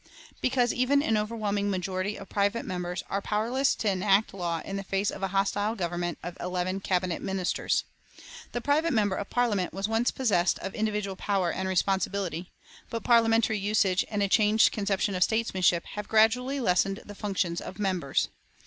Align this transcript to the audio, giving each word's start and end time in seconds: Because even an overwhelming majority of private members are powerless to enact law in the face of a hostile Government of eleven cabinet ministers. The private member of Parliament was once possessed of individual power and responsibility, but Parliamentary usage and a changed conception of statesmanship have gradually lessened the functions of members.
Because 0.41 0.73
even 0.73 1.03
an 1.03 1.15
overwhelming 1.15 1.69
majority 1.69 2.15
of 2.17 2.27
private 2.27 2.65
members 2.65 3.03
are 3.07 3.21
powerless 3.21 3.75
to 3.75 3.87
enact 3.91 4.33
law 4.33 4.59
in 4.65 4.75
the 4.75 4.81
face 4.83 5.11
of 5.11 5.21
a 5.21 5.27
hostile 5.27 5.75
Government 5.75 6.17
of 6.23 6.35
eleven 6.39 6.79
cabinet 6.79 7.21
ministers. 7.21 7.83
The 8.51 8.61
private 8.61 8.93
member 8.93 9.15
of 9.15 9.29
Parliament 9.29 9.73
was 9.75 9.87
once 9.87 10.09
possessed 10.09 10.57
of 10.57 10.73
individual 10.73 11.15
power 11.15 11.51
and 11.51 11.69
responsibility, 11.69 12.51
but 12.89 13.03
Parliamentary 13.03 13.59
usage 13.59 14.03
and 14.09 14.23
a 14.23 14.27
changed 14.27 14.71
conception 14.71 15.13
of 15.13 15.23
statesmanship 15.23 15.85
have 15.85 16.07
gradually 16.09 16.59
lessened 16.59 17.01
the 17.05 17.13
functions 17.13 17.61
of 17.61 17.77
members. 17.77 18.29